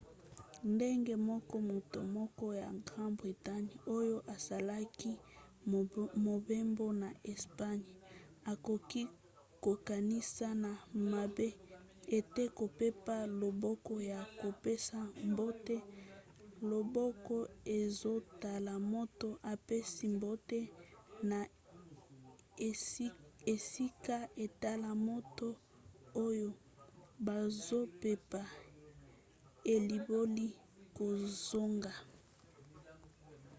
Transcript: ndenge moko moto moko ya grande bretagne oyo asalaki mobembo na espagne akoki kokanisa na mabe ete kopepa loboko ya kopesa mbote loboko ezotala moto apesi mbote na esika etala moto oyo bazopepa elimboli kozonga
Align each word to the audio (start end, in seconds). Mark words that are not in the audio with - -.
ndenge 0.75 1.13
moko 1.29 1.55
moto 1.71 1.99
moko 2.17 2.45
ya 2.61 2.69
grande 2.87 3.15
bretagne 3.19 3.75
oyo 3.97 4.17
asalaki 4.35 5.11
mobembo 6.27 6.85
na 7.03 7.09
espagne 7.33 7.93
akoki 8.51 9.03
kokanisa 9.63 10.47
na 10.63 10.71
mabe 11.11 11.49
ete 12.17 12.43
kopepa 12.59 13.15
loboko 13.41 13.93
ya 14.11 14.21
kopesa 14.41 14.97
mbote 15.29 15.77
loboko 16.69 17.35
ezotala 17.79 18.73
moto 18.93 19.27
apesi 19.53 20.03
mbote 20.15 20.59
na 21.29 21.39
esika 23.53 24.17
etala 24.45 24.89
moto 25.07 25.47
oyo 26.25 26.49
bazopepa 27.25 28.43
elimboli 29.73 30.47
kozonga 30.97 31.93